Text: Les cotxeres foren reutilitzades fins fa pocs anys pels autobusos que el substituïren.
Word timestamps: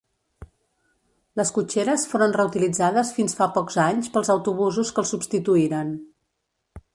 Les 1.41 1.51
cotxeres 1.57 2.05
foren 2.13 2.33
reutilitzades 2.37 3.11
fins 3.19 3.37
fa 3.41 3.49
pocs 3.59 3.77
anys 3.85 4.11
pels 4.17 4.33
autobusos 4.37 4.95
que 4.97 5.05
el 5.05 5.11
substituïren. 5.13 5.95